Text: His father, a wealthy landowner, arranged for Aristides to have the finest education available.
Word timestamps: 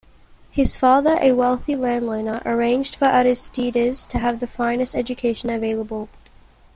His 0.49 0.75
father, 0.77 1.19
a 1.21 1.33
wealthy 1.33 1.75
landowner, 1.75 2.41
arranged 2.43 2.95
for 2.95 3.05
Aristides 3.05 4.07
to 4.07 4.17
have 4.17 4.39
the 4.39 4.47
finest 4.47 4.95
education 4.95 5.51
available. 5.51 6.09